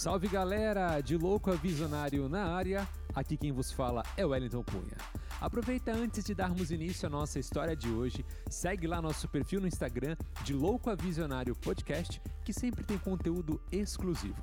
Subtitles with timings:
[0.00, 4.96] Salve galera, de louco a visionário na área, aqui quem vos fala é Wellington Cunha.
[5.38, 9.66] Aproveita antes de darmos início à nossa história de hoje, segue lá nosso perfil no
[9.66, 14.42] Instagram de Louco a Visionário Podcast, que sempre tem conteúdo exclusivo.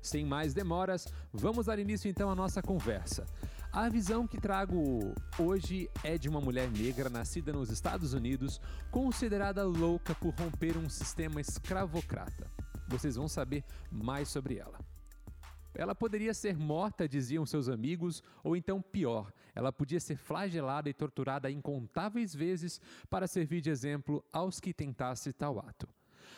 [0.00, 3.26] Sem mais demoras, vamos dar início então à nossa conversa.
[3.72, 8.60] A visão que trago hoje é de uma mulher negra nascida nos Estados Unidos,
[8.92, 12.48] considerada louca por romper um sistema escravocrata.
[12.88, 14.78] Vocês vão saber mais sobre ela.
[15.74, 20.94] Ela poderia ser morta, diziam seus amigos, ou então pior, ela podia ser flagelada e
[20.94, 22.80] torturada incontáveis vezes
[23.10, 25.86] para servir de exemplo aos que tentassem tal ato.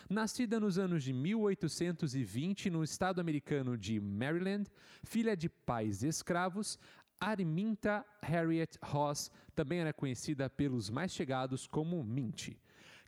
[0.09, 4.69] Nascida nos anos de 1820 no estado americano de Maryland,
[5.03, 6.77] filha de pais escravos,
[7.19, 12.57] Arminta Harriet Ross também era conhecida pelos mais chegados como Minty.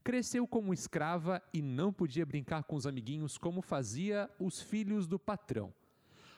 [0.04, 5.20] Cresceu como escrava e não podia brincar com os amiguinhos como fazia os filhos do
[5.20, 5.74] patrão.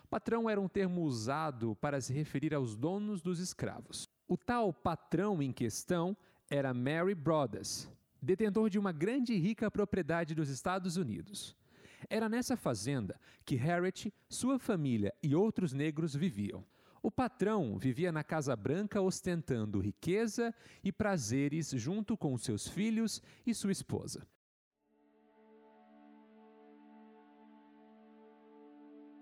[0.09, 4.07] Patrão era um termo usado para se referir aos donos dos escravos.
[4.27, 6.15] O tal patrão em questão
[6.49, 7.89] era Mary Brothers,
[8.21, 11.55] detentor de uma grande e rica propriedade dos Estados Unidos.
[12.09, 16.63] Era nessa fazenda que Harriet, sua família e outros negros viviam.
[17.03, 23.53] O patrão vivia na Casa Branca ostentando riqueza e prazeres junto com seus filhos e
[23.53, 24.25] sua esposa.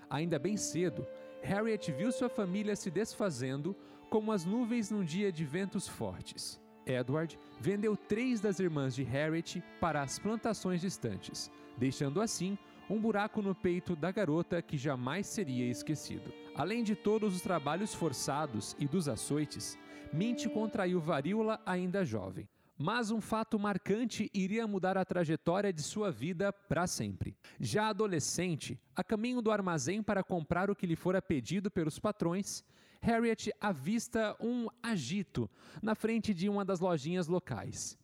[0.07, 1.07] Ainda bem cedo,
[1.41, 3.75] Harriet viu sua família se desfazendo
[4.11, 6.61] como as nuvens num dia de ventos fortes.
[6.85, 12.59] Edward vendeu três das irmãs de Harriet para as plantações distantes, deixando assim
[12.91, 16.33] um buraco no peito da garota que jamais seria esquecido.
[16.53, 19.77] Além de todos os trabalhos forçados e dos açoites,
[20.11, 22.49] Mint contraiu varíola ainda jovem.
[22.77, 27.37] Mas um fato marcante iria mudar a trajetória de sua vida para sempre.
[27.61, 32.61] Já adolescente, a caminho do armazém para comprar o que lhe fora pedido pelos patrões,
[32.99, 35.49] Harriet avista um agito
[35.81, 37.97] na frente de uma das lojinhas locais.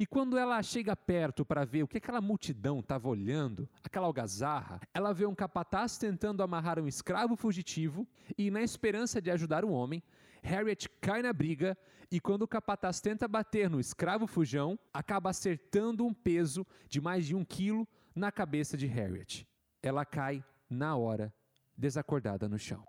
[0.00, 4.80] E quando ela chega perto para ver o que aquela multidão estava olhando, aquela algazarra,
[4.94, 8.08] ela vê um capataz tentando amarrar um escravo fugitivo
[8.38, 10.02] e, na esperança de ajudar o homem,
[10.42, 11.76] Harriet cai na briga
[12.10, 17.26] e, quando o capataz tenta bater no escravo fujão, acaba acertando um peso de mais
[17.26, 19.46] de um quilo na cabeça de Harriet.
[19.82, 21.30] Ela cai na hora,
[21.76, 22.82] desacordada no chão.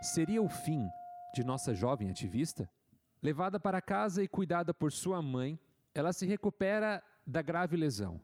[0.00, 0.88] Seria o fim
[1.34, 2.70] de nossa jovem ativista?
[3.22, 5.58] Levada para casa e cuidada por sua mãe,
[5.94, 8.20] ela se recupera da grave lesão,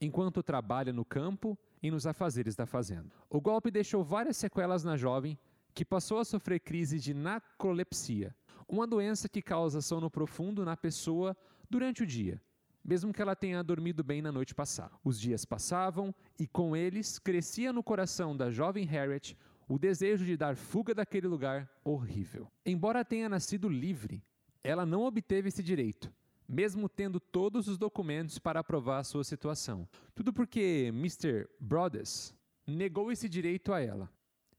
[0.00, 3.10] enquanto trabalha no campo e nos afazeres da fazenda.
[3.28, 5.38] O golpe deixou várias sequelas na jovem,
[5.74, 8.34] que passou a sofrer crise de narcolepsia,
[8.68, 11.36] uma doença que causa sono profundo na pessoa
[11.68, 12.40] durante o dia,
[12.84, 14.92] mesmo que ela tenha dormido bem na noite passada.
[15.04, 19.36] Os dias passavam e com eles crescia no coração da jovem Harriet
[19.68, 22.50] o desejo de dar fuga daquele lugar horrível.
[22.64, 24.24] Embora tenha nascido livre,
[24.64, 26.12] ela não obteve esse direito,
[26.48, 29.86] mesmo tendo todos os documentos para aprovar a sua situação.
[30.14, 31.46] Tudo porque Mr.
[31.60, 32.34] Brothers
[32.66, 34.10] negou esse direito a ela.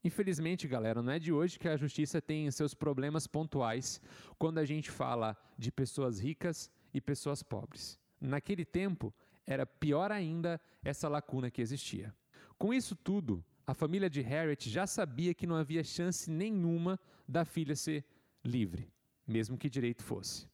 [0.03, 3.99] Infelizmente, galera, não é de hoje que a justiça tem seus problemas pontuais
[4.37, 7.99] quando a gente fala de pessoas ricas e pessoas pobres.
[8.21, 9.13] Naquele tempo,
[9.45, 12.15] era pior ainda essa lacuna que existia.
[12.57, 17.45] Com isso tudo, a família de Harriet já sabia que não havia chance nenhuma da
[17.45, 18.03] filha ser
[18.43, 18.91] livre,
[19.27, 20.49] mesmo que direito fosse.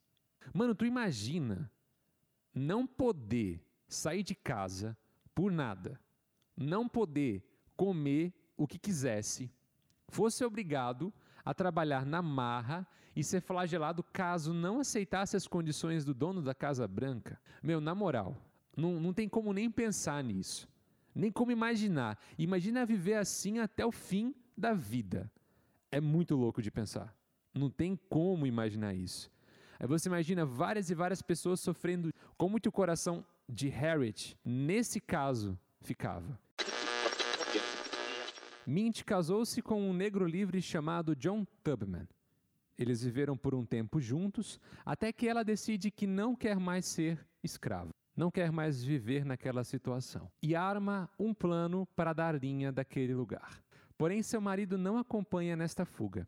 [0.54, 1.72] Mano, tu imagina
[2.54, 4.98] não poder sair de casa
[5.34, 5.98] por nada,
[6.58, 7.42] não poder
[7.78, 9.50] comer o que quisesse,
[10.10, 16.14] fosse obrigado a trabalhar na marra e ser flagelado caso não aceitasse as condições do
[16.14, 17.40] dono da Casa Branca.
[17.64, 18.36] Meu, na moral,
[18.76, 20.68] não, não tem como nem pensar nisso
[21.16, 22.20] nem como imaginar.
[22.38, 25.32] Imagina viver assim até o fim da vida.
[25.90, 27.16] É muito louco de pensar.
[27.54, 29.32] Não tem como imaginar isso.
[29.80, 35.00] Aí você imagina várias e várias pessoas sofrendo como que o coração de Harriet, nesse
[35.00, 36.38] caso, ficava.
[38.68, 42.08] Mint casou-se com um negro livre chamado John Tubman.
[42.78, 47.26] Eles viveram por um tempo juntos, até que ela decide que não quer mais ser
[47.42, 53.14] escrava não quer mais viver naquela situação e arma um plano para dar linha daquele
[53.14, 53.62] lugar.
[53.98, 56.28] Porém, seu marido não acompanha nesta fuga.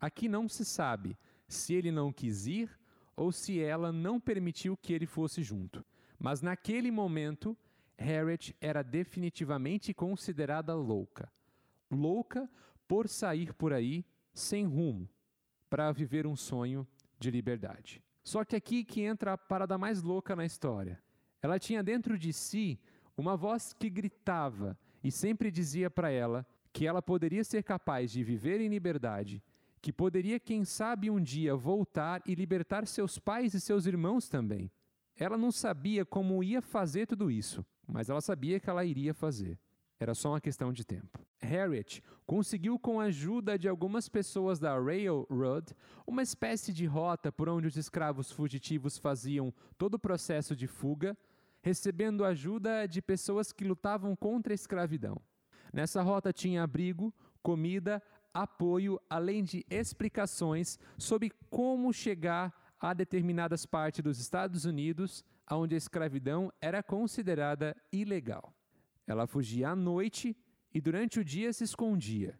[0.00, 1.16] Aqui não se sabe
[1.48, 2.70] se ele não quis ir
[3.16, 5.84] ou se ela não permitiu que ele fosse junto.
[6.18, 7.56] Mas naquele momento,
[7.98, 11.32] Harriet era definitivamente considerada louca.
[11.90, 12.50] Louca
[12.86, 14.04] por sair por aí
[14.34, 15.08] sem rumo
[15.70, 16.86] para viver um sonho
[17.18, 18.02] de liberdade.
[18.26, 21.00] Só que aqui que entra a parada mais louca na história.
[21.40, 22.76] Ela tinha dentro de si
[23.16, 28.24] uma voz que gritava e sempre dizia para ela que ela poderia ser capaz de
[28.24, 29.40] viver em liberdade,
[29.80, 34.72] que poderia, quem sabe, um dia voltar e libertar seus pais e seus irmãos também.
[35.16, 39.56] Ela não sabia como ia fazer tudo isso, mas ela sabia que ela iria fazer.
[40.00, 41.24] Era só uma questão de tempo.
[41.40, 45.74] Harriet conseguiu, com a ajuda de algumas pessoas da Railroad,
[46.06, 51.16] uma espécie de rota por onde os escravos fugitivos faziam todo o processo de fuga,
[51.62, 55.20] recebendo ajuda de pessoas que lutavam contra a escravidão.
[55.72, 57.12] Nessa rota tinha abrigo,
[57.42, 65.74] comida, apoio, além de explicações sobre como chegar a determinadas partes dos Estados Unidos onde
[65.74, 68.52] a escravidão era considerada ilegal.
[69.06, 70.36] Ela fugia à noite
[70.72, 72.38] e durante o dia se escondia.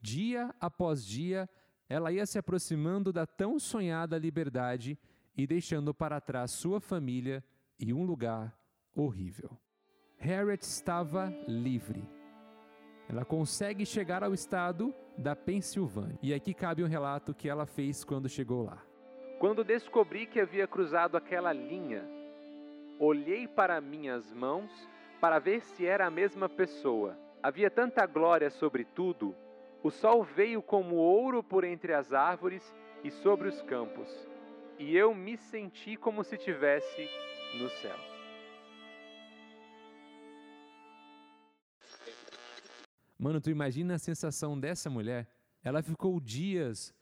[0.00, 1.48] Dia após dia,
[1.88, 4.98] ela ia se aproximando da tão sonhada liberdade
[5.36, 7.44] e deixando para trás sua família
[7.78, 8.56] e um lugar
[8.94, 9.58] horrível.
[10.18, 12.08] Harriet estava livre.
[13.08, 16.18] Ela consegue chegar ao estado da Pensilvânia.
[16.22, 18.82] E aqui cabe um relato que ela fez quando chegou lá.
[19.38, 22.08] Quando descobri que havia cruzado aquela linha,
[22.98, 24.70] olhei para minhas mãos
[25.20, 27.18] para ver se era a mesma pessoa.
[27.42, 29.34] Havia tanta glória sobre tudo.
[29.82, 32.62] O sol veio como ouro por entre as árvores
[33.02, 34.08] e sobre os campos,
[34.78, 37.08] e eu me senti como se tivesse
[37.58, 37.98] no céu.
[43.18, 45.28] Mano, tu imagina a sensação dessa mulher?
[45.64, 46.94] Ela ficou dias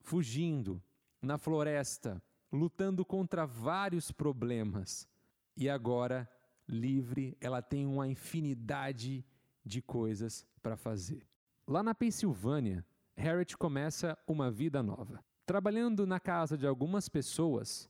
[0.00, 0.82] fugindo
[1.22, 2.22] na floresta,
[2.52, 5.08] lutando contra vários problemas.
[5.56, 6.28] E agora
[6.68, 9.24] livre, ela tem uma infinidade
[9.64, 11.26] de coisas para fazer.
[11.66, 12.84] Lá na Pensilvânia,
[13.16, 15.22] Harriet começa uma vida nova.
[15.46, 17.88] Trabalhando na casa de algumas pessoas,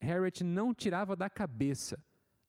[0.00, 2.02] Harriet não tirava da cabeça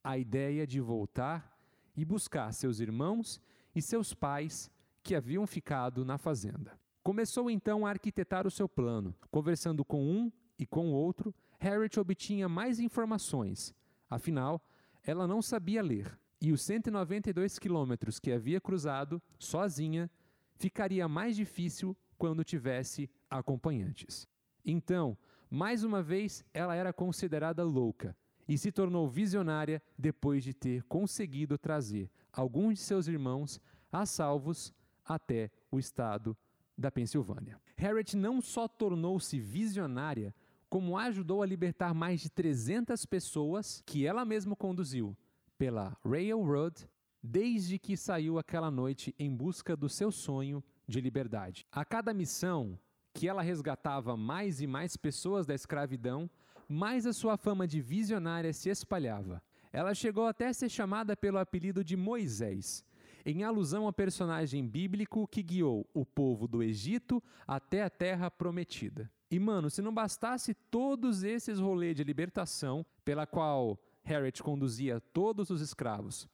[0.04, 1.58] a ideia de voltar
[1.96, 3.40] e buscar seus irmãos
[3.76, 4.72] e seus pais
[5.02, 6.80] que haviam ficado na fazenda.
[7.04, 9.14] Começou então a arquitetar o seu plano.
[9.30, 13.74] Conversando com um e com o outro, Harriet obtinha mais informações.
[14.10, 14.62] Afinal,
[15.04, 20.12] ela não sabia ler, e os 192 quilômetros que havia cruzado, sozinha,
[20.56, 24.28] ficaria mais difícil quando tivesse acompanhantes.
[24.66, 25.18] Então,
[25.50, 28.14] mais uma vez, ela era considerada louca
[28.46, 34.74] e se tornou visionária depois de ter conseguido trazer alguns de seus irmãos a salvos
[35.06, 36.36] até o estado
[36.78, 37.58] da Pensilvânia.
[37.78, 40.36] Harriet não só tornou-se visionária,
[40.70, 45.16] como ajudou a libertar mais de 300 pessoas que ela mesma conduziu
[45.64, 46.76] pela Railroad
[47.24, 51.66] desde que saiu aquela noite em busca do seu sonho de liberdade.
[51.72, 52.78] A cada missão
[53.14, 56.30] que ela resgatava mais e mais pessoas da escravidão,
[56.68, 59.42] mais a sua fama de visionária se espalhava.
[59.72, 62.84] Ela chegou até a ser chamada pelo apelido de Moisés,
[63.26, 69.10] em alusão ao personagem bíblico que guiou o povo do Egito até a terra prometida.
[69.32, 75.50] E, mano, se não bastasse todos esses rolês de libertação, pela qual Harriet conduzia todos
[75.50, 76.28] os escravos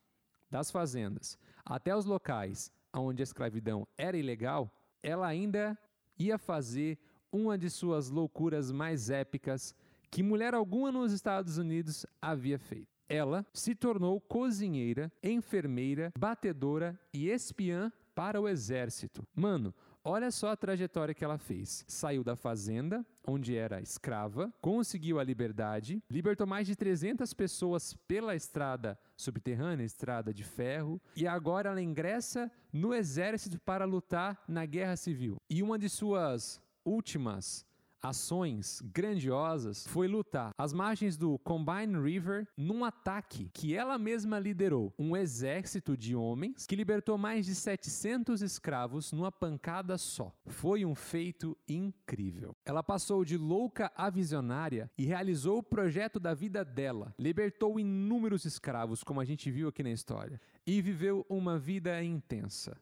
[0.50, 4.72] das fazendas até os locais onde a escravidão era ilegal,
[5.04, 5.78] ela ainda
[6.18, 6.98] ia fazer
[7.32, 9.76] uma de suas loucuras mais épicas
[10.10, 12.88] que mulher alguma nos Estados Unidos havia feito.
[13.08, 19.26] Ela se tornou cozinheira, enfermeira, batedora e espiã para o exército.
[19.36, 19.74] Mano,
[20.12, 21.86] Olha só a trajetória que ela fez.
[21.88, 28.36] Saiu da fazenda, onde era escrava, conseguiu a liberdade, libertou mais de 300 pessoas pela
[28.36, 34.96] estrada subterrânea, estrada de ferro, e agora ela ingressa no exército para lutar na guerra
[34.96, 35.38] civil.
[35.48, 37.64] E uma de suas últimas
[38.02, 44.94] ações grandiosas foi lutar às margens do Combine River num ataque que ela mesma liderou.
[44.98, 50.34] Um exército de homens que libertou mais de 700 escravos numa pancada só.
[50.48, 52.56] Foi um feito incrível.
[52.66, 57.14] Ela passou de louca a visionária e realizou o projeto da vida dela.
[57.18, 62.78] Libertou inúmeros escravos, como a gente viu aqui na história, e viveu uma vida intensa.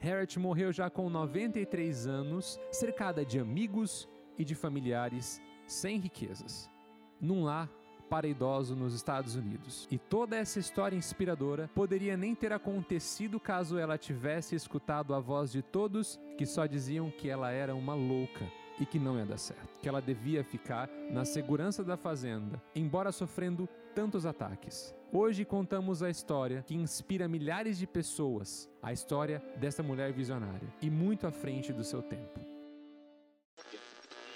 [0.00, 6.70] Harriet morreu já com 93 anos, cercada de amigos e de familiares sem riquezas,
[7.20, 7.68] num lar
[8.08, 9.86] para idoso nos Estados Unidos.
[9.90, 15.52] E toda essa história inspiradora poderia nem ter acontecido caso ela tivesse escutado a voz
[15.52, 19.38] de todos que só diziam que ela era uma louca e que não ia dar
[19.38, 24.94] certo, que ela devia ficar na segurança da fazenda, embora sofrendo tantos ataques.
[25.12, 30.90] Hoje contamos a história que inspira milhares de pessoas, a história dessa mulher visionária e
[30.90, 32.47] muito à frente do seu tempo.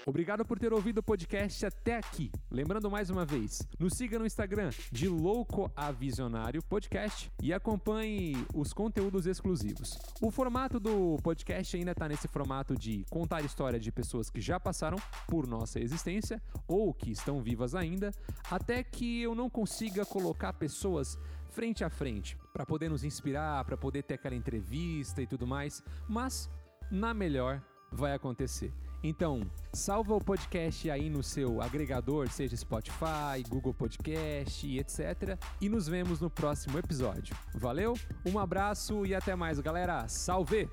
[0.05, 2.29] Obrigado por ter ouvido o podcast até aqui.
[2.51, 8.35] Lembrando mais uma vez, nos siga no Instagram de Louco a Visionário Podcast e acompanhe
[8.53, 9.97] os conteúdos exclusivos.
[10.21, 14.59] O formato do podcast ainda está nesse formato de contar história de pessoas que já
[14.59, 18.11] passaram por nossa existência ou que estão vivas ainda,
[18.51, 21.17] até que eu não consiga colocar pessoas
[21.49, 25.81] frente a frente para poder nos inspirar, para poder ter aquela entrevista e tudo mais,
[26.09, 26.49] mas
[26.91, 28.73] na melhor vai acontecer.
[29.03, 29.41] Então,
[29.73, 35.37] salva o podcast aí no seu agregador, seja Spotify, Google Podcast e etc.
[35.59, 37.35] E nos vemos no próximo episódio.
[37.53, 37.95] Valeu,
[38.25, 40.07] um abraço e até mais, galera.
[40.07, 40.69] Salve!